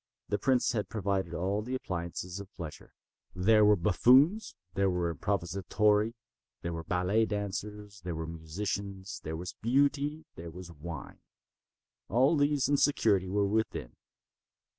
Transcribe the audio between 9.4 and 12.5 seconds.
Beauty, there was wine. All